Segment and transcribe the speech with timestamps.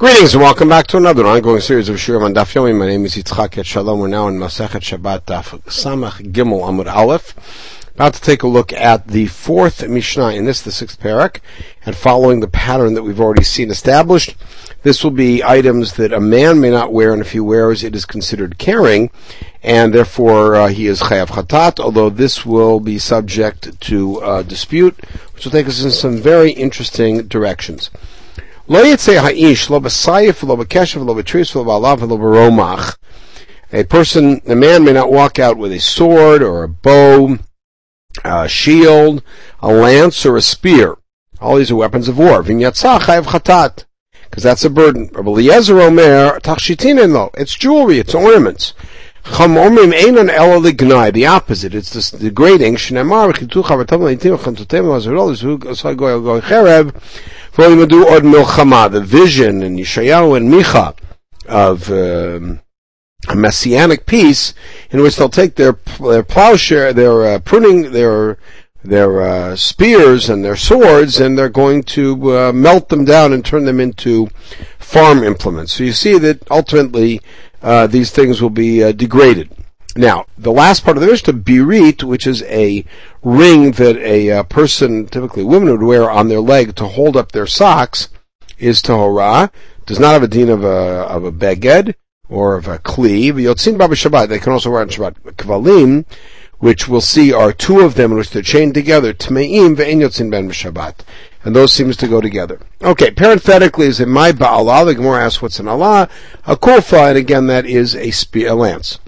[0.00, 2.74] Greetings and welcome back to another ongoing series of Shiurim on Daf Yomi.
[2.74, 4.00] My name is Yitzchak Et Shalom.
[4.00, 7.34] We're now in Masechet Shabbat Daf Samach Gimel Amud Aleph.
[7.96, 11.40] About to take a look at the fourth Mishnah in this, the sixth parak,
[11.84, 14.36] and following the pattern that we've already seen established.
[14.84, 17.94] This will be items that a man may not wear, and if he wears, it
[17.94, 19.10] is considered carrying,
[19.62, 21.78] and therefore uh, he is chayav chatat.
[21.78, 24.98] Although this will be subject to uh, dispute,
[25.34, 27.90] which will take us in some very interesting directions.
[28.70, 32.96] Lo yitzei ha'ish, lo b'sayif, lo b'keshev, lo b'tris, lo b'alav, lo b'romach.
[33.72, 37.36] A person, a man may not walk out with a sword or a bow,
[38.24, 39.24] a shield,
[39.58, 40.96] a lance, or a spear.
[41.40, 42.44] All these are weapons of war.
[42.44, 43.84] Chatat.
[44.30, 45.10] Because that's a burden.
[45.14, 47.32] Rabbi Eliezer Omer, tachshitin lo.
[47.34, 48.74] It's jewelry, it's ornaments.
[49.24, 51.12] Einon lignai.
[51.12, 51.74] The opposite.
[51.74, 52.76] It's this degrading.
[52.76, 53.34] Shnemar,
[57.52, 60.96] goy goy cherev the vision in Yeshayahu and Micha
[61.48, 62.60] of um,
[63.28, 64.54] a messianic peace
[64.90, 68.38] in which they'll take their, their plowshare, their uh, pruning, their
[68.82, 73.44] their uh, spears and their swords, and they're going to uh, melt them down and
[73.44, 74.28] turn them into
[74.78, 75.72] farm implements.
[75.74, 77.20] So you see that ultimately
[77.62, 79.50] uh, these things will be uh, degraded.
[80.00, 82.86] Now, the last part of the Mishnah, birit, which is a
[83.22, 87.32] ring that a uh, person, typically women, would wear on their leg to hold up
[87.32, 88.08] their socks,
[88.58, 89.50] is tahora.
[89.84, 91.92] Does not have a din of a of a beged
[92.30, 93.30] or of a kli.
[93.30, 94.30] Yotzin baba Shabbat.
[94.30, 95.16] They can also wear on Shabbat.
[95.36, 96.06] Kvalim,
[96.60, 99.12] which we'll see are two of them in which they're chained together.
[99.12, 101.00] Tmeim ve'en yotzin ben Shabbat.
[101.44, 102.58] And those seems to go together.
[102.80, 104.86] Okay, parenthetically is in my ba'alah.
[104.86, 106.08] The Gemara asks what's an Allah.
[106.46, 108.98] A kufa, and again that is a spear, a lance.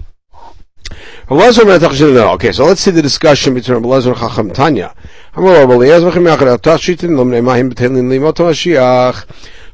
[1.29, 4.93] Okay, so let's see the discussion between Rabbi Lezer and Chacham Tanya.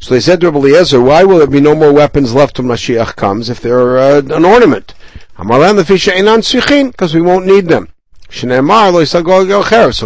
[0.02, 2.70] So they said to Rabbi Eliezer, why will there be no more weapons left when
[2.70, 4.94] Mashiach comes if they're uh, an ornament?
[5.38, 7.90] Because we won't need them.
[8.31, 8.47] So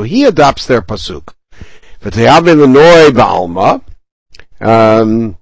[0.04, 1.34] he adopts their pasuk.
[2.00, 3.82] But they have in the Noi Ba'alma.
[4.60, 5.38] Um,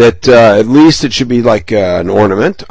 [0.00, 2.64] that uh, at least it should be like uh, an ornament.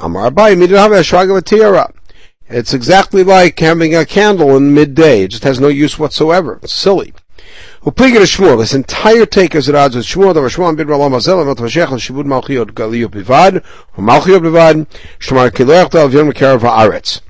[2.51, 5.23] It's exactly like having a candle in midday.
[5.23, 6.59] It just has no use whatsoever.
[6.63, 7.13] It's silly.
[7.85, 10.33] This entire take is at odds with Shmuel.
[10.33, 13.57] The Shmuel bid Ralam Hazel and Mashiach Shibud Malchiot Galiyot Bivad
[13.95, 14.87] or Malchiot Bivad
[15.19, 17.21] Shmar Kiloach Dal Vyom Karav Haaretz.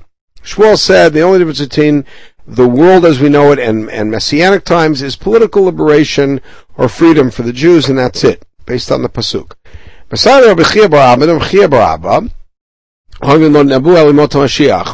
[0.42, 2.06] Shmuel said the only difference between
[2.46, 6.40] the world as we know it and, and messianic times is political liberation
[6.76, 9.52] or freedom for the Jews, and that's it, based on the pasuk.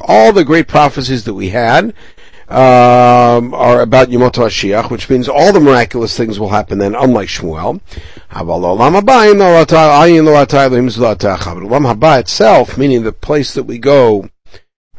[0.07, 1.95] All the great prophecies that we had
[2.49, 7.29] um, are about Yomot Mashiach, which means all the miraculous things will happen then, unlike
[7.29, 7.81] Shmuel.
[8.31, 9.01] Olam
[11.95, 14.29] Haba itself, meaning the place that we go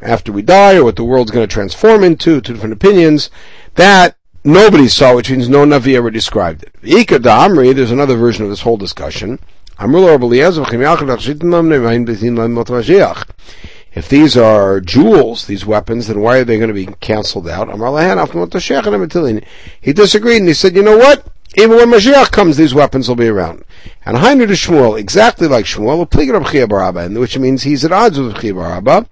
[0.02, 3.30] after we die, or what the world's going to transform into, two different opinions,
[3.76, 6.72] that nobody saw, which means no Navi ever described it.
[6.82, 9.38] There's another version of this whole discussion.
[13.92, 17.68] If these are jewels, these weapons, then why are they going to be cancelled out?
[19.80, 21.26] He disagreed and he said, you know what?
[21.56, 23.64] Even when Mashiach comes, these weapons will be around.
[24.04, 29.08] And Hainu to Shmuel, exactly like Shmuel, Baraba, which means he's at odds with Baraba.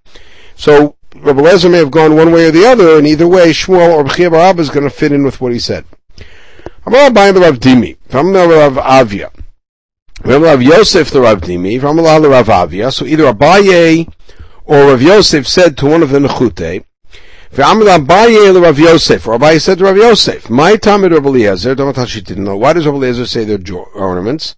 [0.55, 3.95] So Rabbi Lezer may have gone one way or the other, and either way, Shmuel
[3.95, 5.85] or Baraba is going to fit in with what he said.
[6.85, 7.97] I'm buying the Dimi.
[8.13, 9.31] I'm the Rav Avia.
[10.25, 14.11] Rav Yosef the Rav Dimi, Ramallah the Rav Avia, so either Abaye
[14.65, 16.85] or Rav Yosef said to one of the Nechute,
[17.53, 21.75] V'amad Abaye the Rav Yosef, or Abaye said to Rav Yosef, My Tamid Rav Eliezer,
[21.75, 24.57] don't she didn't know, why does Rav Eliezer say they're ornaments?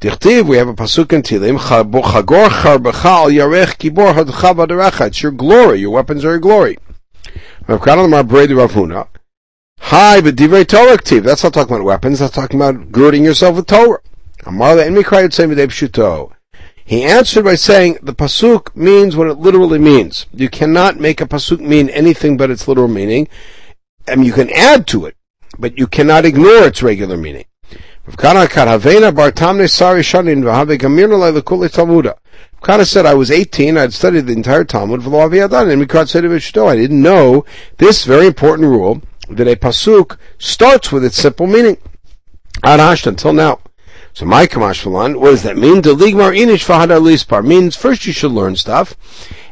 [0.00, 5.32] Dichtiv, we have a pasuk in Tilim, Chagor charbecha al yarech kibor hadcha it's your
[5.32, 6.78] glory, your weapons are your glory.
[7.66, 9.08] Rav Kanal Mar Bredi Rav Huna,
[9.80, 12.20] Hi, but divrei Torah That's not talking about weapons.
[12.20, 14.00] That's talking about girding yourself with Torah.
[16.84, 20.26] He answered by saying the pasuk means what it literally means.
[20.32, 23.28] You cannot make a pasuk mean anything but its literal meaning.
[24.08, 25.16] Mean, you can add to it,
[25.58, 27.44] but you cannot ignore its regular meaning.
[32.62, 37.44] Kahana said, I was 18, I'd studied the entire Talmud, and I didn't know
[37.78, 41.78] this very important rule, that a pasuk starts with its simple meaning.
[42.64, 43.60] Until now.
[44.14, 44.84] So my Kamash
[45.18, 45.80] what does that mean?
[45.80, 48.94] The ligmar inish fahada lispar means first you should learn stuff,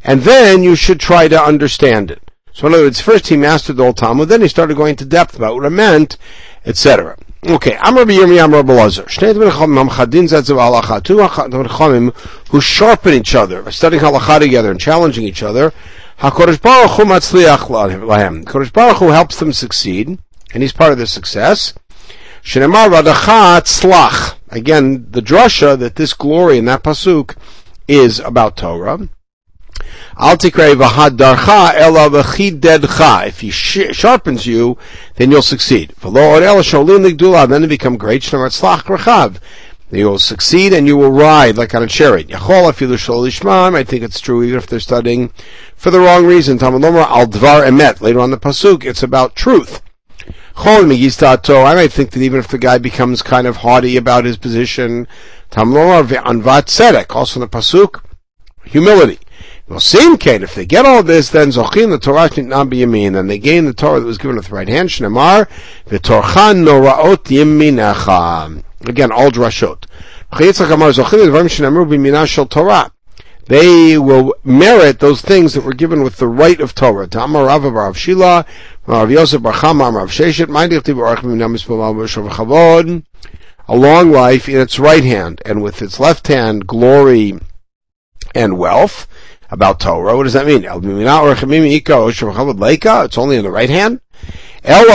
[0.04, 2.22] and then you should try to understand it.
[2.52, 5.04] So in other words, first he mastered the whole Talmud, then he started going to
[5.06, 6.18] depth about what it meant,
[6.66, 7.16] etc.
[7.42, 9.04] Okay, I'm Rabbi Yirmiyah, I'm Rabbi Lazar.
[9.04, 9.88] Shnei Chacham
[10.28, 11.02] Zetzav Halacha.
[11.02, 12.14] Two Chachamim
[12.50, 15.72] who sharpen each other, by studying Halacha together and challenging each other.
[16.18, 18.72] HaKadosh Baruch Hu Matzliach Lahem.
[18.74, 20.18] Baruch Hu helps them succeed,
[20.52, 21.72] and he's part of their success.
[22.44, 24.36] Radacha Tzlach.
[24.50, 27.36] Again, the drasha that this glory in that pasuk
[27.86, 29.08] is about Torah.
[33.26, 34.76] If he sh- sharpens you,
[35.16, 35.94] then you'll succeed.
[36.02, 38.22] Then you become great.
[38.22, 39.36] Rechav.
[39.92, 42.30] You will succeed and you will ride like on a chariot.
[42.32, 45.32] I think it's true even if they're studying
[45.74, 46.58] for the wrong reason.
[46.58, 48.00] Emet.
[48.00, 49.80] Later on the pasuk, it's about truth.
[50.56, 51.64] Chol migistato.
[51.64, 55.06] I might think that even if the guy becomes kind of haughty about his position,
[55.50, 57.14] Talmud Lomar ve'anvat tzedek.
[57.14, 58.02] Also in the pasuk,
[58.64, 59.18] humility.
[59.68, 63.12] Well, same case, if they get all this, then Zochin the Torah not be yamin,
[63.12, 65.48] then they gain the Torah that was given with the right hand, Shnemar,
[65.86, 68.64] v'torchan noraot yiminecha.
[68.88, 69.84] Again, all drashot.
[73.50, 77.08] They will merit those things that were given with the right of Torah.
[77.08, 77.98] Tamar Rav Rav
[79.10, 80.46] Yosef Bar Chama, Rav Sheshet,
[83.66, 87.40] a long life in its right hand, and with its left hand, glory
[88.36, 89.08] and wealth
[89.50, 90.16] about Torah.
[90.16, 90.62] What does that mean?
[90.62, 90.72] It's
[93.18, 94.00] only in the right hand.
[94.62, 94.86] Those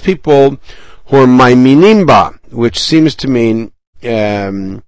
[0.00, 0.56] people
[1.04, 3.72] who are maiminimba, which seems to mean
[4.04, 4.82] um,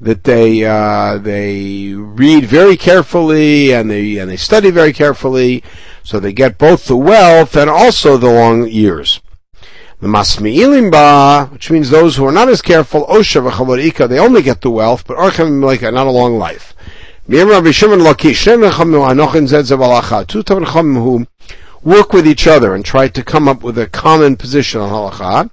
[0.00, 5.62] that they uh, they read very carefully and they and they study very carefully,
[6.02, 9.20] so they get both the wealth and also the long years.
[10.00, 14.42] The masmi'ilim ba, which means those who are not as careful, osha v'chavarika, they only
[14.42, 16.74] get the wealth, but archem like not a long life.
[17.28, 17.34] Two
[20.94, 21.26] who
[21.82, 25.50] work with each other and try to come up with a common position on halacha.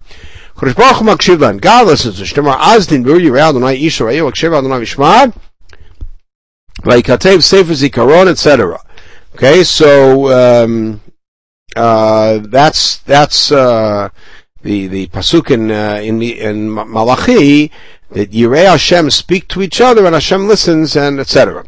[0.56, 1.58] Kodesh Baruch Hu makšiv lan.
[1.58, 5.34] God listens to Shtemar Azdin Bur Yirei Adonai Isha Reyu Akshiv Adonai Vishma
[6.82, 8.80] Vayikatev Sefer Zikaron etc.
[9.36, 11.02] Okay, so um,
[11.76, 14.08] uh, that's that's uh,
[14.62, 17.70] the the pasuk in uh, in, in Malachi
[18.12, 21.66] that Yirei Hashem speak to each other and Hashem listens and etc.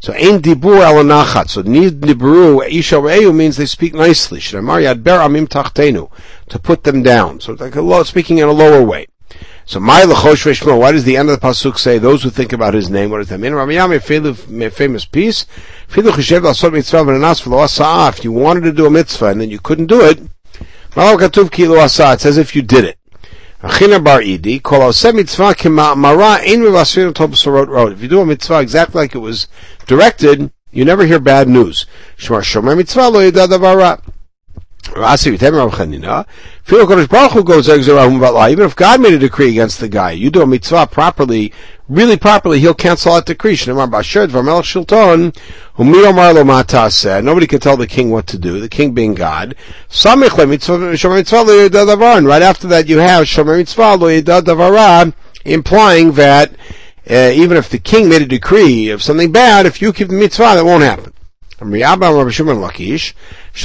[0.00, 1.50] So ein dibur al nachat.
[1.50, 3.02] So need dibru isha
[3.34, 4.40] means they speak nicely.
[4.40, 6.10] Shemar yad ber amim tachtenu
[6.50, 7.40] to put them down.
[7.40, 9.06] So it's like a low, speaking in a lower way.
[9.64, 10.78] So my lechosh veshmo.
[10.78, 13.10] Why does the end of the pasuk say those who think about his name?
[13.10, 13.54] What does that mean?
[13.54, 15.46] Rabbi Yami, famous piece.
[15.88, 15.96] If
[18.24, 20.20] you wanted to do a mitzvah and then you couldn't do it,
[20.96, 22.98] it says if you did it.
[23.62, 23.80] If
[28.02, 29.46] you do a mitzvah exactly like it was
[29.86, 31.86] directed, you never hear bad news.
[34.86, 35.02] Even
[38.64, 41.52] if God made a decree against the guy, you do a mitzvah properly,
[41.88, 43.58] really properly, he'll cancel that decree.
[43.66, 44.06] Nobody
[47.46, 48.60] can tell the king what to do.
[48.60, 49.54] The king being God.
[49.90, 50.32] Right
[52.42, 56.52] after that, you have Shomer Mitzvah implying that
[57.10, 60.14] uh, even if the king made a decree of something bad, if you keep the
[60.14, 61.12] mitzvah, that won't happen.
[61.60, 63.12] Rabbi Shimon Lakish.
[63.52, 63.62] If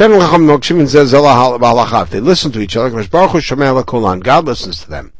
[2.10, 5.14] they listen to each other, God listens to them.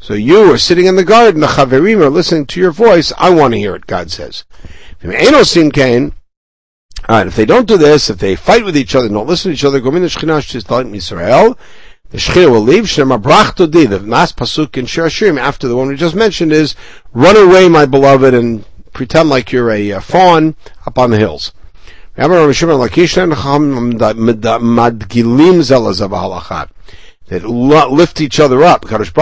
[0.00, 3.30] So you are sitting in the garden, the chaverim are listening to your voice, I
[3.30, 4.44] want to hear it, God says.
[7.08, 9.54] Alright, if they don't do this, if they fight with each other, don't listen to
[9.54, 11.56] each other, go in the Shekhinah,
[12.10, 12.88] the Shechina will leave.
[12.88, 16.74] Shema Brachtodi, the last pasuk in Shirashim after the one we just mentioned is,
[17.12, 21.52] run away, my beloved, and pretend like you're a, a fawn up on the hills.
[22.16, 22.30] That
[27.46, 28.84] lift each other up.
[28.86, 29.14] Kadosh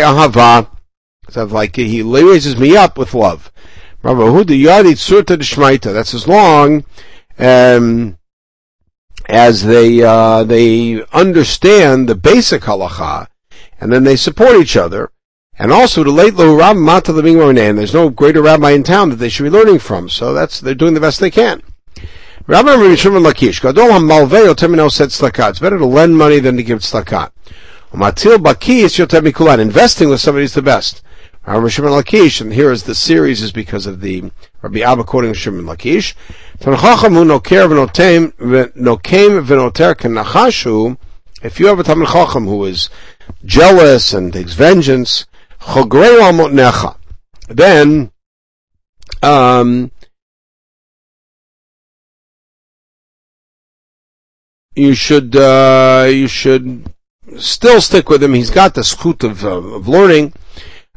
[0.00, 0.68] ahava.
[1.50, 3.50] Like he raises me up with love.
[4.02, 4.24] That's
[6.14, 6.84] as long
[7.38, 8.18] um,
[9.28, 13.26] as they uh, they understand the basic halacha,
[13.80, 15.10] and then they support each other.
[15.60, 19.28] And also to late lo rab mata there's no greater rabbi in town that they
[19.28, 20.08] should be learning from.
[20.08, 21.62] So that's they're doing the best they can.
[22.46, 25.50] Rabbi Rishon Lakish, Gadol HaMalvei Yotemino said tzedakah.
[25.50, 27.30] It's better to lend money than to give tzedakah.
[27.92, 29.58] Matil Bakis Yotem Mikulan.
[29.58, 31.02] Investing with somebody is the best.
[31.46, 34.30] Rabbi Shimon Lakish, and here is the series is because of the
[34.62, 36.14] Rabbi Abba quoting Shimon Lakish.
[36.60, 36.66] If
[41.60, 42.90] you have a Talmud Chacham who is
[43.44, 45.26] jealous and takes vengeance,
[47.48, 48.10] then
[49.22, 49.92] um,
[54.74, 56.92] you should uh, you should
[57.36, 58.34] still stick with him.
[58.34, 60.32] He's got the skut of, uh, of learning,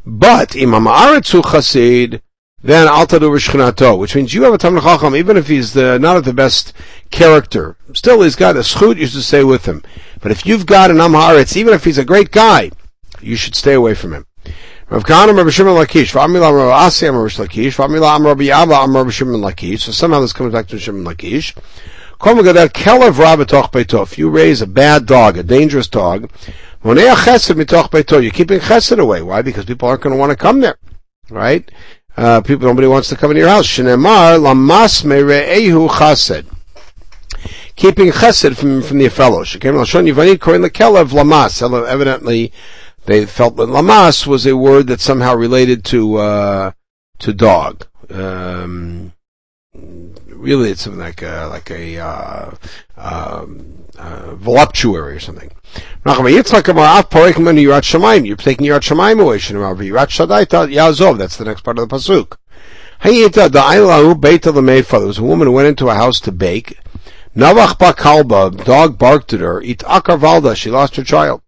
[0.05, 2.21] but imam aretzu chassid,
[2.63, 5.97] then al tadu rishchanato, which means you have a Talmud Chacham, even if he's the,
[5.97, 6.73] not of the best
[7.09, 9.83] character, still he's got a schut, you should stay with him.
[10.21, 12.71] But if you've got an am haaretz, even if he's a great guy,
[13.21, 14.25] you should stay away from him.
[14.89, 17.97] Rav Kahana Rav Shimon Lakish, V'amila Rav Asi Lakish, Rabbi
[18.93, 19.79] Rav Shimon Lakish.
[19.79, 21.55] So somehow this comes back to Shimon Lakish.
[22.23, 26.29] If you raise a bad dog, a dangerous dog,
[26.83, 27.05] you're
[28.31, 29.21] keeping chesed away.
[29.21, 29.41] Why?
[29.41, 30.77] Because people aren't going to want to come there,
[31.29, 31.71] right?
[32.17, 33.65] Uh, people, nobody wants to come into your house.
[33.65, 36.45] Shenemar lamas mere'ehu chesed.
[37.75, 39.43] Keeping chesed from, from the fellow.
[39.43, 41.61] Shekem yivanit korin lekelev lamas.
[41.61, 42.51] Evidently,
[43.05, 46.71] they felt that lamas was a word that somehow related to, uh,
[47.19, 47.87] to dog.
[48.09, 49.13] Um,
[50.27, 52.51] really it's something like a, like a uh,
[52.97, 55.51] um, uh, voluptuary or something.
[56.03, 57.83] You're taking Yirat
[58.81, 59.37] Shemaim away.
[59.37, 61.17] Yirat Shadaita Yazov.
[61.17, 62.37] That's the next part of the pasuk.
[63.03, 63.29] There
[65.07, 66.77] was a woman who went into a house to bake.
[67.35, 69.61] Navach kalba, dog barked at her.
[69.61, 71.41] It valda, she lost her child.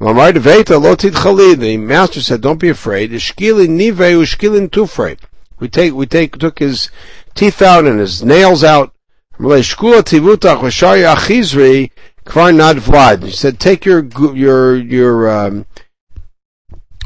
[0.00, 3.10] The master said, "Don't be afraid."
[5.60, 6.90] We take we take took his
[7.34, 8.94] teeth out and his nails out.
[13.22, 15.66] He said, take your, your, your, um,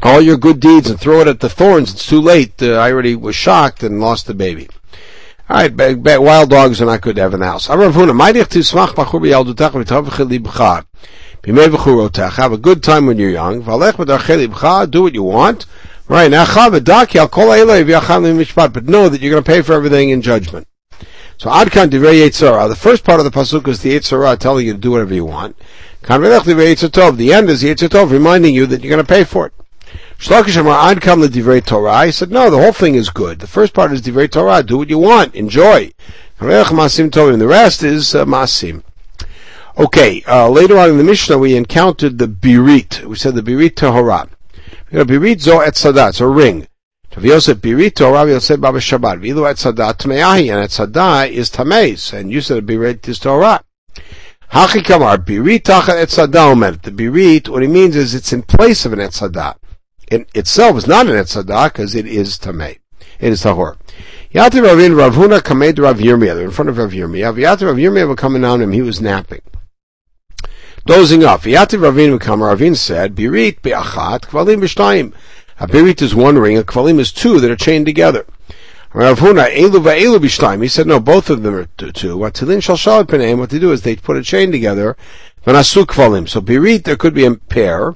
[0.03, 1.93] all your good deeds and throw it at the thorns.
[1.93, 2.61] It's too late.
[2.61, 4.69] Uh, I already was shocked and lost the baby.
[5.47, 5.75] All right,
[6.21, 7.67] wild dogs are not good to have in the house.
[7.67, 7.79] Have
[12.51, 13.61] a good time when you're young.
[13.61, 15.65] Do what you want.
[16.07, 16.45] Right, now
[18.73, 20.67] but know that you're going to pay for everything in judgment.
[21.37, 22.69] So Adkan Divrei Yetzirah.
[22.69, 25.25] The first part of the pasuk is the Yetzirah telling you to do whatever you
[25.25, 25.57] want.
[26.01, 26.13] The
[27.33, 29.53] end is the Yetzirah reminding you that you're going to pay for it.
[30.17, 31.91] Shlokish Amar Adkam the Divrei Torah.
[31.91, 33.39] I said, no, the whole thing is good.
[33.39, 34.63] The first part is Divrei Torah.
[34.63, 35.35] Do what you want.
[35.35, 35.91] Enjoy.
[36.39, 37.39] Masim Tovim.
[37.39, 38.83] The rest is uh, Masim.
[39.77, 43.03] Okay, uh, later on in the Mishnah we encountered the Birit.
[43.03, 44.29] We said the Birit Tahorah.
[44.89, 46.67] Birit zo et sadat, so ring.
[47.15, 49.21] Rav Yosef birito, Rav Yosef baba Shabbat.
[49.21, 53.63] Vilu et sadat tmeahi, and et sadat is tameis, and you said birit is Torah.
[54.51, 56.71] Hachi kamar, birit tachat et sadat omer.
[56.71, 59.55] The birit, what he means is it's in place of an et sadat.
[60.11, 62.79] It itself is not an et sadat, because it is tamei.
[63.21, 63.77] It is tahor.
[64.33, 66.35] Yatir Ravin Rav Huna kamed Rav Yirmiyah.
[66.35, 67.33] They're in front of Rav Yirmiyah.
[67.33, 68.73] Yatir Rav Yirmiyah were coming on him.
[68.73, 69.39] He was napping
[70.85, 71.43] dozing off.
[71.43, 75.13] Yativ Ravin Kamar Ravin said, Birit be'achat, kvalim b'shtayim.
[75.57, 78.25] A birit is one ring, a kvalim is two that are chained together.
[78.93, 78.99] He
[80.67, 82.17] said, no, both of them are two.
[82.17, 84.95] What tilin what they do is they put a chain together.
[85.45, 87.95] So birit, there could be a pair.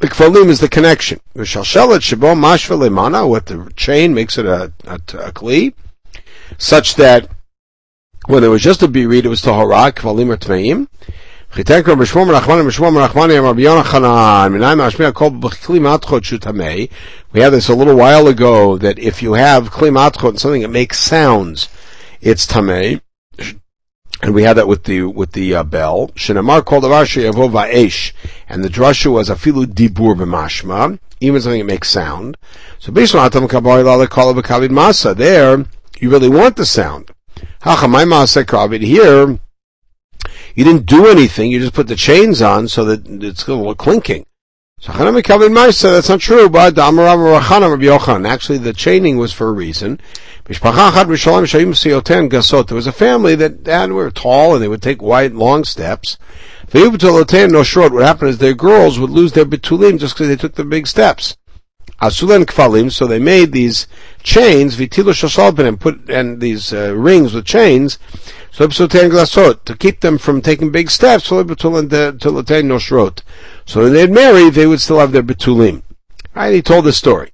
[0.00, 1.20] The kvalim is the connection.
[1.34, 1.46] What
[3.46, 5.74] the chain makes it a, a, a kli,
[6.58, 7.30] such that
[8.26, 10.88] when there was just a birit, it was tahara, kvalim or tmeim.
[11.56, 11.72] We had
[17.50, 21.70] this a little while ago that if you have kli matchot something that makes sounds,
[22.20, 23.00] it's tamei.
[24.20, 26.08] And we had that with the with the uh, bell.
[26.08, 27.24] Shinamar called the Rashi
[27.72, 28.12] Esh,
[28.50, 32.36] and the drasha was afilu dibur b'mashma, even something that makes sound.
[32.78, 35.64] So based on Atam Kabbalah call of Masa, there
[36.00, 37.12] you really want the sound.
[37.62, 39.38] Hachamay Masa here
[40.56, 41.50] you didn't do anything.
[41.50, 44.26] You just put the chains on so that it's going to look clinking.
[44.80, 46.48] So that's not true.
[46.48, 50.00] But actually, the chaining was for a reason.
[50.46, 50.60] There
[52.76, 56.16] was a family that had, were tall and they would take wide, long steps.
[56.72, 57.92] No short.
[57.92, 60.86] What happened is their girls would lose their betulim just because they took the big
[60.86, 61.36] steps.
[62.00, 63.86] Asulen so they made these
[64.22, 67.98] chains, vitilo and put, and these uh, rings with chains,
[68.50, 71.48] so to keep them from taking big steps, so when
[73.92, 75.82] they'd marry, they would still have their betulim.
[76.34, 76.54] Right?
[76.54, 77.30] He told the story.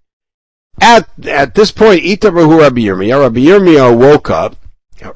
[0.81, 4.57] At at this point, Itabahu Rabbi Yirmiyah, Rabbi Yirmiyah woke up,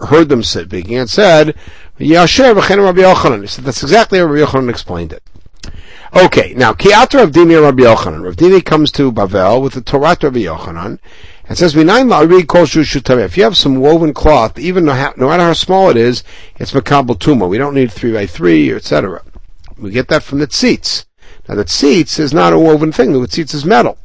[0.09, 1.57] heard them speaking, and said,
[1.99, 3.41] Yasher Rabbi Yochanan.
[3.41, 5.23] He said, that's exactly how Rabbi Yochanan explained it.
[6.15, 8.23] Okay, now, Ki'at Rav Dimi Rabbi Yochanan.
[8.23, 10.99] Rav Dimi comes to Bavel with the Torah Rabbi Yochanan,
[11.49, 16.25] it says, If you have some woven cloth, even no, matter how small it is,
[16.57, 17.49] it's makabel tuma.
[17.49, 19.23] We don't need three by three, etc.
[19.79, 21.05] We get that from the tzitz.
[21.49, 23.13] Now the tzitz is not a woven thing.
[23.13, 23.99] The tzitz is metal.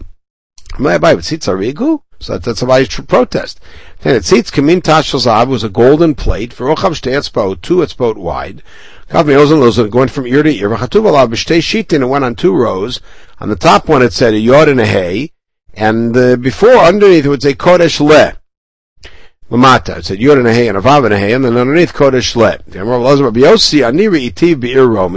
[2.22, 3.60] So that, that's a tr- protest.
[4.02, 8.16] Then it seats kamin tashel was a golden plate for rochav shtei etzbaot, two etzbaot
[8.16, 8.62] wide.
[9.10, 10.70] Kavmi ozen lozon going from ear to ear.
[10.70, 13.02] V'chatuv alav b'shtei it went on two rows.
[13.40, 15.32] On the top one it said a yod and a hay,
[15.74, 18.38] and uh, before underneath it would say kodesh le.
[19.52, 19.98] Lamata.
[19.98, 21.94] It said Yod and a Hey and a Vav and a Hey, and then underneath
[21.94, 22.58] Kodesh Le.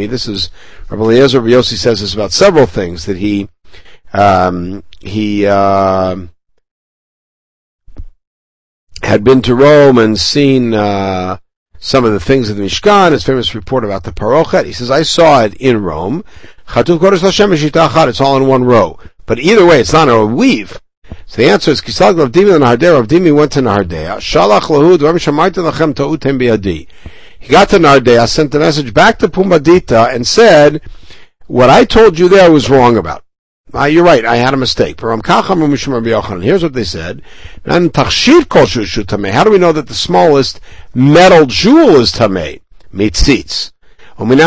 [0.09, 0.51] This is,
[0.91, 3.49] Rabbi Eliezer Rabbi says this about several things that he,
[4.13, 6.17] um, he, uh,
[9.05, 11.39] had been to Rome and seen, uh,
[11.79, 14.65] some of the things of the Mishkan, his famous report about the Parochet.
[14.65, 16.25] He says, I saw it in Rome.
[16.75, 18.99] It's all in one row.
[19.27, 20.81] But either way, it's not a weave.
[21.27, 22.95] So the answer is Kisag Rav Dimi Nahardea.
[22.95, 24.19] Rav Dimi went to Nahardea.
[24.19, 26.87] Shalach lahud Rav Shamarta lachem ta'utem biyadi.
[27.45, 30.81] He got to Nardea, sent a message back to Pumbedita, and said,
[31.47, 33.23] "What I told you there was wrong about."
[33.75, 34.25] Uh, you're right.
[34.25, 34.99] I had a mistake.
[35.01, 37.23] Here's what they said.
[37.67, 37.91] How do
[39.51, 40.61] we know that the smallest
[40.95, 42.63] metal jewel is tamei?
[42.95, 43.73] Mitzitz.
[44.17, 44.45] How do I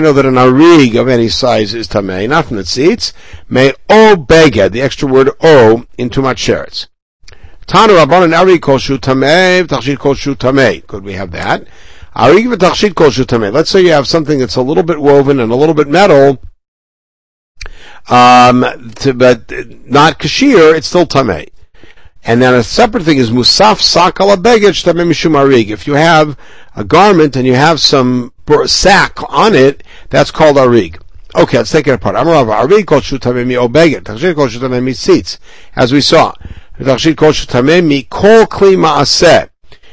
[0.00, 2.28] know that an arig of any size is tamei?
[2.28, 3.12] Not from the.
[3.48, 6.88] May o beged, the extra word o, in into sheretz.
[7.68, 10.84] Tanu rabbanon arig koshu tamei, tachshit koshu tamei.
[10.88, 11.68] Could we have that?
[12.16, 13.52] Arig v'tachshit koshu tamei.
[13.52, 16.42] Let's say you have something that's a little bit woven and a little bit metal,
[18.08, 19.48] um, to, but
[19.86, 21.48] not kashir, it's still tamei.
[22.26, 25.34] And then a separate thing is musaf sakala beged tamei mishum.
[25.70, 26.38] If you have
[26.74, 28.32] a garment and you have some
[28.66, 31.00] sack on it, that's called arig.
[31.34, 32.14] Okay, let's take it apart.
[32.16, 34.02] Amarav arig kol shutamemi obeged.
[34.04, 35.38] Tachshit kol shutamemi seats,
[35.76, 36.32] as we saw.
[36.78, 39.48] Tachshit kol shutamemi kol kli ma'aseh.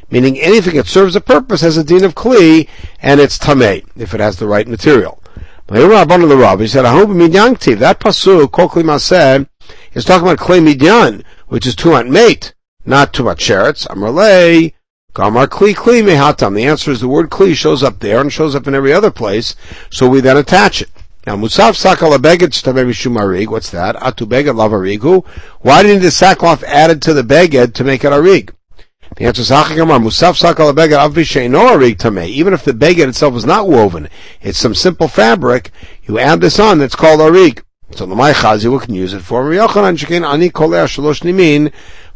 [0.10, 2.68] Meaning anything that serves a purpose has a din of kli,
[3.02, 5.22] and it's tameh, if it has the right material.
[5.70, 6.98] He said, that
[8.00, 9.48] pasuk, kol kli ma'aseh,
[9.94, 12.54] is talking about kli midyan, which is tumat mate,
[12.86, 13.86] not tumat sheretz.
[13.88, 14.72] Amrlei,
[15.14, 16.56] Gamar kli kli mehatam.
[16.56, 19.12] The answer is the word kli shows up there and shows up in every other
[19.12, 19.58] place,
[19.90, 20.90] so we then attach it.
[21.28, 23.50] Now, musaf sakal beged shumarig.
[23.50, 23.98] What's that?
[23.98, 25.26] Atu beged lavarigu.
[25.60, 28.52] Why didn't the sackcloth added to the beged to make it arig?
[29.18, 32.30] The answer is Hachigamar Musaf sakal beged avisheino arig tamei.
[32.30, 34.08] Even if the beged itself is not woven,
[34.42, 35.72] it's some simple fabric.
[36.04, 36.80] You add this on.
[36.80, 37.62] That's called arig.
[37.96, 41.72] So the Chazi, we can use it for Yochanan Shekin Ani Koleh Shalosh Nimin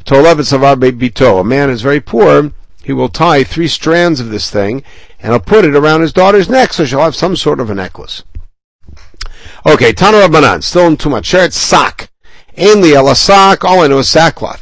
[0.05, 1.41] Tolev Bito.
[1.41, 2.51] A man is very poor
[2.85, 4.83] he will tie three strands of this thing
[5.19, 7.75] and he'll put it around his daughter's neck so she'll have some sort of a
[7.75, 8.21] necklace.
[9.65, 11.31] Okay, Tana Rabbanan, still in too much.
[11.31, 12.09] Sheret sak.
[12.55, 14.61] Ainli elasak, all I know is sackcloth.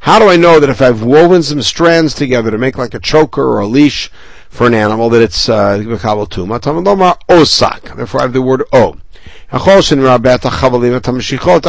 [0.00, 3.00] How do I know that if I've woven some strands together to make like a
[3.00, 4.10] choker or a leash
[4.54, 7.18] for an animal that it's uh tuma?
[7.28, 7.96] osak.
[7.96, 8.96] Therefore I have the word o.
[9.50, 9.58] I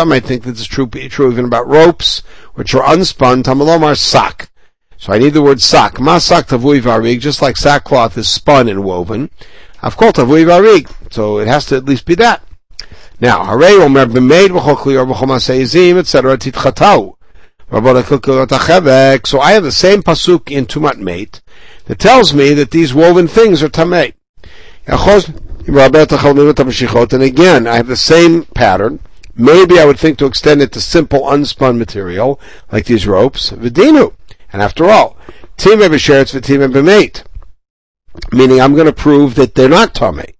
[0.04, 2.22] might think that it's true, true even about ropes,
[2.54, 4.50] which are unspun, tamalomar sak.
[4.98, 5.94] So I need the word sak.
[5.94, 9.32] Masak tavui varig, just like sackcloth is spun and woven.
[9.82, 12.44] I've called tavui varig, so it has to at least be that.
[13.20, 13.58] Now, hare
[15.98, 16.38] etc.
[16.38, 17.16] titchatau.
[19.26, 21.42] So I have the same pasuk in Tumat Mate
[21.86, 24.14] that tells me that these woven things are tamei.
[24.88, 25.00] And
[27.24, 29.00] again, I have the same pattern.
[29.36, 32.40] Maybe I would think to extend it to simple unspun material,
[32.72, 33.52] like these ropes.
[33.52, 34.14] Vidinu.
[34.54, 35.18] And after all,
[35.58, 37.24] Tim Ebesheretz Vitim Ebemate.
[38.32, 40.36] Meaning I'm going to prove that they're not Tomei.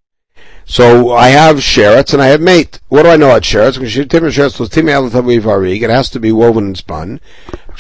[0.66, 2.80] So I have sherets and I have mate.
[2.88, 3.78] What do I know about sherets?
[5.82, 7.20] It has to be woven and spun.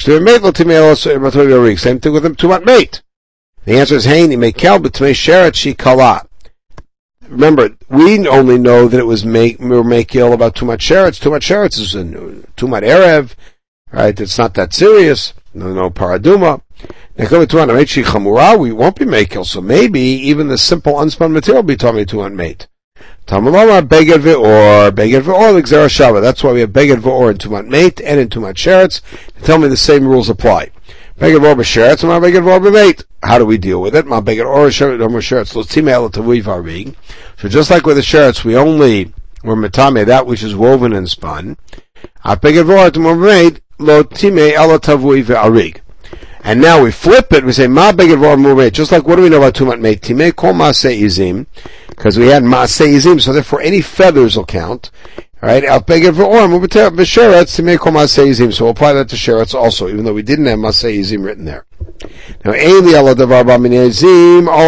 [0.08, 3.01] Eh, same thing with them, tumat mate.
[3.65, 6.28] The answer is Haini Mekel, but to sheret she kalat
[7.28, 11.19] remember, we only know that it was make, about too much sheretz.
[11.21, 11.93] Too much sheretz is
[12.56, 13.36] too much erev,
[13.91, 14.19] right?
[14.19, 15.34] It's not that serious.
[15.54, 16.62] No, no paraduma.
[17.17, 22.17] We won't be Mekil, so maybe even the simple unspun material will be Tommy to
[22.17, 22.67] unmate.
[23.25, 26.21] Tamaloma beged ve'or, beged ve'or l'gzera shava.
[26.21, 29.01] That's why we have beged ve'or in tumat mate and in tumat sheretz.
[29.43, 30.71] Tell me the same rules apply.
[31.17, 33.06] Beged ve'or b'sheretz and beged ve'or b'mate.
[33.23, 34.06] How do we deal with it?
[34.06, 36.93] Ma beged or sheretz, los timel tavuiv harig.
[37.38, 41.10] So just like with the shirts, we only were metame that which is woven and
[41.10, 41.58] spun.
[46.47, 49.38] And now we flip it, we say, Ma beged just like what do we know
[49.38, 50.01] about tumat meit?
[50.01, 51.47] Time kol maase izim,
[51.88, 54.91] because we had maase izim, so therefore any feathers will count.
[55.43, 59.54] Alright, al beged v'or b'sheretz time kol maase izim, so we'll apply that to sherets
[59.54, 61.65] also, even though we didn't have maase izim written there.
[62.43, 62.58] Now, all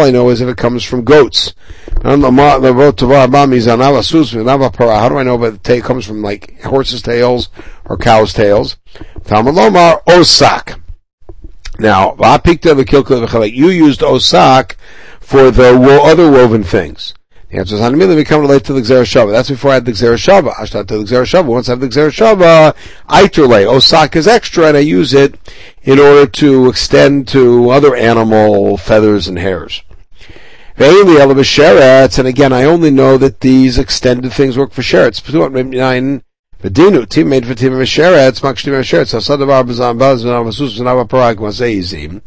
[0.04, 1.52] I know is if it comes from goats.
[2.02, 2.30] How do I
[5.22, 7.48] know about it comes from like horses' tails
[7.86, 8.76] or cows' tails?
[9.20, 10.80] Tamalomar osak.
[11.78, 14.76] Now, you used osak
[15.20, 17.14] for the other woven things.
[17.50, 19.32] The answer is Hanamila become related to the Gzera Shava.
[19.32, 20.52] That's before I had the Gzera Shava.
[20.54, 21.46] Ashtat to the Gzera Shava.
[21.46, 22.76] Once I have the Gzera Shava,
[23.08, 25.34] Aiturle, Osak is extra and I use it
[25.82, 29.82] in order to extend to other animal feathers and hairs.
[30.76, 36.24] And again, I only know that these extended things work for sherets.
[36.60, 42.20] V'dinu, tim made for mesheretz, makshtim mesheretz, hasadavar b'zam baz v'navaparag v'seizim.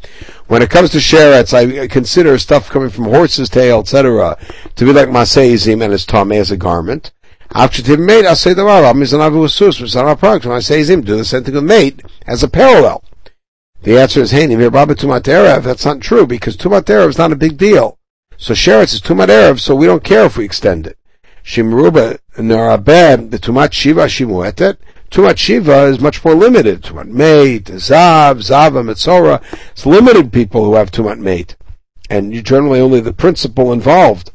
[0.48, 4.38] When it comes to sherets, I consider stuff coming from horse's tail, etc.,
[4.78, 7.12] to be like maseizim and it's tame as a garment.
[7.54, 11.66] After tim made, I say the rav, mizanavusus v'navaparag v'seizim, do the same thing with
[11.66, 13.04] mate, as a parallel.
[13.84, 17.18] The answer is, hey, nivir baba tumat erev, that's not true, because tumat erev is
[17.18, 17.98] not a big deal.
[18.38, 20.98] So sherets is tumat erev, so we don't care if we extend it.
[21.44, 24.78] Shimruba Narabeh, the Tumat Shiva Shimuetet.
[25.10, 26.84] Tumat Shiva is much more limited.
[26.84, 29.44] Tumat Mate, Zav, Zava, Metzora.
[29.72, 31.56] It's limited people who have Tumat Mate.
[32.10, 34.32] And you generally only the principal involved.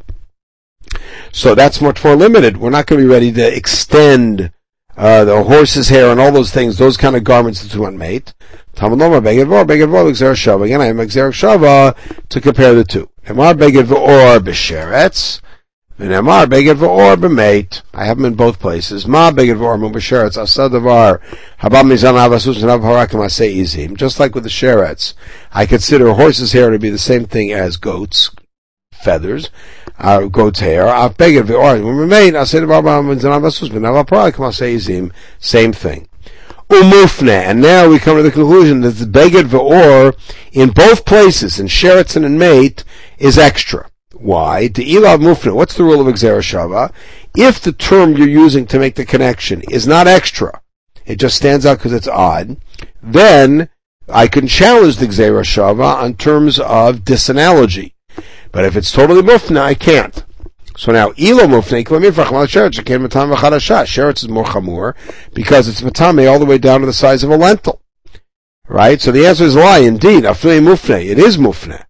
[1.32, 2.56] So that's much more limited.
[2.56, 4.52] We're not going to be ready to extend
[4.96, 8.34] uh, the horse's hair and all those things, those kind of garments to Tumat Mate.
[8.74, 10.64] Tamaloma Beged Vor, Beged Vor, Shava.
[10.64, 11.96] Again, I am Gzera Shava
[12.28, 13.08] to compare the two.
[13.26, 15.40] Emar Beged Vor B'Sheretz.
[15.98, 17.80] V'nemar beged v'or b'meit.
[17.94, 19.06] I have them in both places.
[19.06, 21.22] Ma beged v'or b'sheretz asadavar
[21.62, 23.96] habam mizan avasus and avharakim izim.
[23.96, 25.14] Just like with the sherets,
[25.52, 28.30] I consider horse's hair to be the same thing as goats'
[28.92, 29.48] feathers,
[29.98, 30.86] uh, goat's hair.
[30.86, 35.12] Av beged v'or b'meit asadavar habam mizan avasus and avharakim izim.
[35.38, 36.08] Same thing.
[36.68, 40.14] Umufne, and now we come to the conclusion that the beged v'or
[40.52, 42.84] in both places, in sherets and in mate,
[43.18, 43.88] is extra.
[44.18, 44.68] Why?
[44.68, 45.54] The ilav mufna.
[45.54, 46.92] What's the rule of Shava?
[47.36, 50.62] If the term you're using to make the connection is not extra,
[51.04, 52.56] it just stands out because it's odd,
[53.02, 53.68] then
[54.08, 57.92] I can challenge the Shava on terms of disanalogy.
[58.52, 60.24] But if it's totally mufna, I can't.
[60.78, 64.94] So now, ilo mufne, sheretz is more chamur,
[65.34, 67.80] because it's matame all the way down to the size of a lentil.
[68.68, 69.00] Right?
[69.00, 71.84] So the answer is lie, indeed, afnei mufne, it is mufne.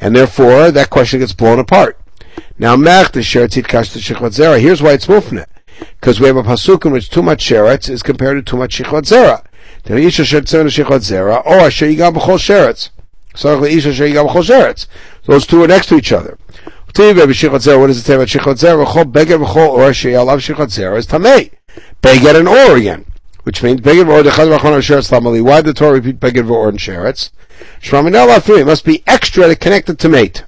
[0.00, 1.98] And therefore, that question gets blown apart.
[2.58, 4.60] Now, Mech, the Sheretz Kash to Shechot Zera.
[4.60, 5.46] Here's why it's Mufne.
[6.00, 8.78] Because we have a pasuk in which too much Sheretz is compared to too much
[8.78, 9.44] Shechot Zera.
[9.84, 12.90] Then Isha Sheretz Shechot Zera, or Asher Yigam B'chol Sheretz.
[14.42, 14.86] Sheretz.
[15.24, 16.38] Those two are next to each other.
[16.94, 18.84] What does it say about Shechot Zera?
[18.86, 21.50] V'chol Beged V'chol or Shechot Zera is Tamei.
[22.02, 23.04] Beged and Or again.
[23.42, 25.42] Which means Beged V'or Dechad V'chon Sheretz Lamali.
[25.42, 27.30] Why did the Torah repeat Beged V'or and Sheretz?
[27.82, 30.44] It must be extra to connect it to mate.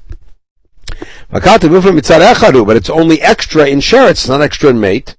[1.31, 5.17] But it's only extra in sheretz, it's not extra in mate.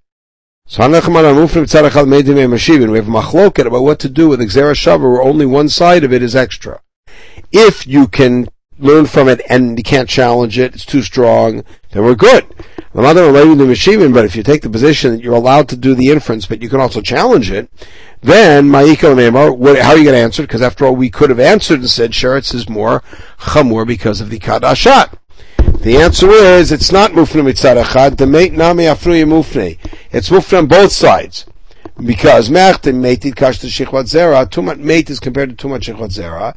[0.65, 6.03] So we have machloket about what to do with Gzera Shava where only one side
[6.03, 6.81] of it is extra.
[7.51, 8.47] If you can
[8.77, 12.45] learn from it and you can't challenge it, it's too strong, then we're good.
[12.91, 16.69] But if you take the position that you're allowed to do the inference, but you
[16.69, 17.69] can also challenge it,
[18.21, 20.47] then, Ma'iko Neymar, how are you going to answer it?
[20.47, 23.03] Because after all, we could have answered and said Sheretz is more
[23.37, 25.13] chamur because of the kadashat.
[25.81, 29.77] The answer is, it's not mufne mitzad achad, the mate nami afruya mufne.
[30.11, 31.45] It's mufne on both sides.
[32.03, 36.55] Because mechtim meitit kash to shichvat zera, tumat mate is compared to tumat shichvat zera.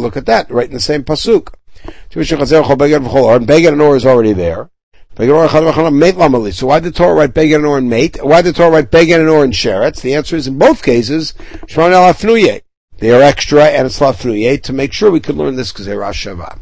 [0.00, 1.54] Look at that, right in the same pasuk.
[1.84, 4.70] And beged and or is already there.
[5.16, 8.18] So why did the Torah write Beged and Or and Mate?
[8.22, 10.00] Why did the Torah write Beged and Or and Sheretz?
[10.00, 11.34] The answer is in both cases,
[11.66, 12.60] Shron El
[12.98, 16.00] They are extra and it's Lafnuye to make sure we could learn this because they're
[16.00, 16.58] Shava.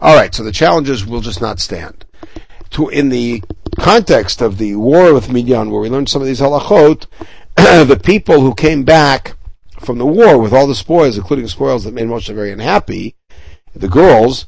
[0.00, 2.04] Alright, so the challenges will just not stand.
[2.70, 3.42] To, in the
[3.78, 7.06] context of the war with Midian, where we learned some of these halachot,
[7.56, 9.36] the people who came back
[9.80, 13.16] from the war with all the spoils, including spoils that made Moshe very unhappy,
[13.74, 14.46] the girls,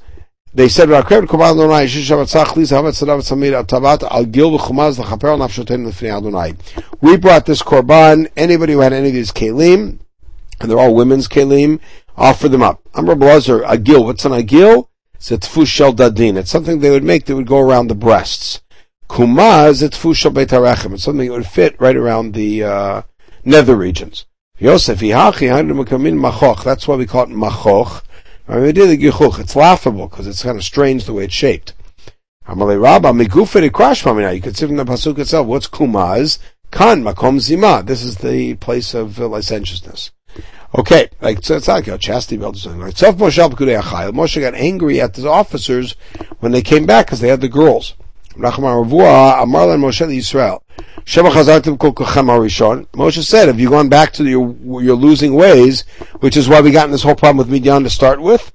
[0.54, 0.96] they said, We
[7.16, 8.28] brought this korban.
[8.36, 9.98] Anybody who had any of these kelim,
[10.60, 11.80] and they're all women's kelim,
[12.16, 12.80] offer them up.
[12.94, 14.04] Amr Blazer, agil.
[14.04, 14.88] What's an agil?
[15.14, 16.36] It's a tfush shel dadin.
[16.36, 18.60] It's something they would make that would go around the breasts.
[19.08, 23.02] Kumaz, it's tfush shel It's something that would fit right around the uh,
[23.44, 24.26] nether regions.
[24.58, 28.02] Yosef, that's why we call it machoch.
[28.46, 31.72] It's laughable because it's kind of strange the way it's shaped.
[32.46, 36.38] Amalei Rabba, Migufa Crash Now you can see from the Pasuk itself, what's Kumaz?
[36.70, 37.82] Kan Makom Zima.
[37.82, 40.10] This is the place of uh, licentiousness.
[40.76, 42.80] Okay, like so it's not like a chastity belt or something.
[42.80, 45.94] Like Moshe got angry at the officers
[46.40, 47.94] when they came back because they had the girls.
[48.36, 50.62] Moshe Israel.
[51.04, 52.86] Shabhazarishon.
[52.88, 55.84] Moshe said, have you gone back to your, your losing ways,
[56.20, 58.52] which is why we got in this whole problem with Midian to start with,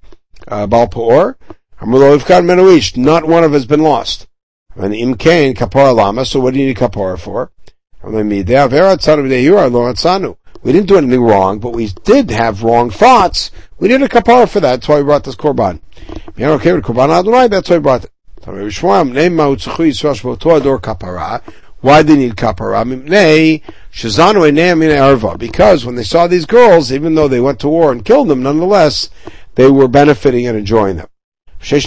[0.47, 1.37] uh, Baal Peor,
[1.81, 4.27] not one of us has been lost.
[4.75, 7.51] And imkain kapara lama, so what do you need kapara for?
[8.01, 8.43] We
[10.73, 13.51] didn't do anything wrong, but we did have wrong thoughts.
[13.77, 14.75] We did a kapara for that.
[14.75, 15.79] That's why we brought this korban.
[16.35, 18.11] That's why we brought it.
[18.41, 18.53] Why
[22.03, 22.85] they need kapara?
[25.39, 28.43] Because when they saw these girls, even though they went to war and killed them,
[28.43, 29.09] nonetheless,
[29.55, 31.07] they were benefiting and enjoying them.
[31.61, 31.83] In that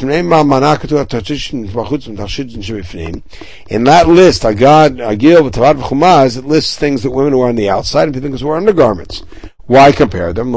[4.09, 8.23] list, Agad, Agil, V'tavad V'chumaz, it lists things that women wear on the outside and
[8.23, 9.25] things wear undergarments.
[9.65, 10.53] Why compare them?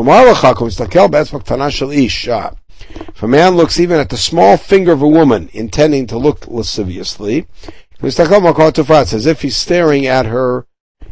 [2.90, 6.48] If a man looks even at the small finger of a woman, intending to look
[6.48, 7.48] lasciviously,
[8.02, 8.20] as
[9.26, 10.66] if he's staring at her,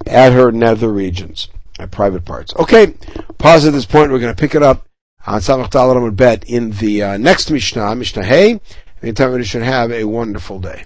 [0.06, 1.50] at her nether regions,
[1.80, 2.54] at private parts.
[2.56, 2.94] Okay,
[3.38, 4.88] pause at this point, we're going to pick it up
[5.26, 8.60] on Samach Dalar Bet in the uh, next Mishnah, Mishnah Hey.
[9.02, 10.82] Anytime you should have a wonderful day.